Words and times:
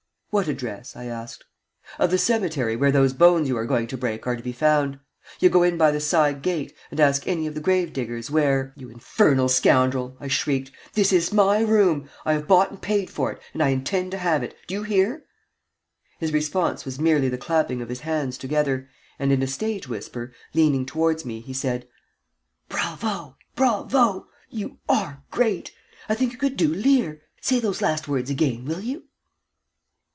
"What 0.33 0.47
address?" 0.47 0.95
I 0.95 1.07
asked. 1.07 1.43
"Of 1.99 2.09
the 2.09 2.17
cemetery 2.17 2.77
where 2.77 2.89
those 2.93 3.11
bones 3.11 3.49
you 3.49 3.57
are 3.57 3.65
going 3.65 3.87
to 3.87 3.97
break 3.97 4.25
are 4.25 4.37
to 4.37 4.41
be 4.41 4.53
found. 4.53 4.97
You 5.41 5.49
go 5.49 5.61
in 5.61 5.77
by 5.77 5.91
the 5.91 5.99
side 5.99 6.41
gate, 6.41 6.73
and 6.89 7.01
ask 7.01 7.27
any 7.27 7.47
of 7.47 7.53
the 7.53 7.59
grave 7.59 7.91
diggers 7.91 8.31
where" 8.31 8.71
"You 8.77 8.87
infernal 8.87 9.49
scoundrel!" 9.49 10.15
I 10.21 10.29
shrieked, 10.29 10.71
"this 10.93 11.11
is 11.11 11.33
my 11.33 11.59
room. 11.59 12.09
I 12.25 12.31
have 12.31 12.47
bought 12.47 12.71
and 12.71 12.81
paid 12.81 13.09
for 13.09 13.29
it, 13.33 13.41
and 13.53 13.61
I 13.61 13.71
intend 13.71 14.11
to 14.11 14.17
have 14.19 14.41
it. 14.41 14.55
Do 14.67 14.75
you 14.75 14.83
hear?" 14.83 15.25
His 16.17 16.31
response 16.31 16.85
was 16.85 16.97
merely 16.97 17.27
the 17.27 17.37
clapping 17.37 17.81
of 17.81 17.89
his 17.89 17.99
hands 17.99 18.37
together, 18.37 18.87
and 19.19 19.33
in 19.33 19.43
a 19.43 19.47
stage 19.47 19.89
whisper, 19.89 20.31
leaning 20.53 20.85
towards 20.85 21.25
me, 21.25 21.41
he 21.41 21.51
said: 21.51 21.89
"Bravo! 22.69 23.35
Bravo! 23.57 24.27
You 24.49 24.77
are 24.87 25.23
great. 25.29 25.73
I 26.07 26.15
think 26.15 26.31
you 26.31 26.37
could 26.37 26.55
do 26.55 26.73
Lear. 26.73 27.21
Say 27.41 27.59
those 27.59 27.81
last 27.81 28.07
words 28.07 28.29
again, 28.29 28.63
will 28.63 28.79
you?" 28.79 29.07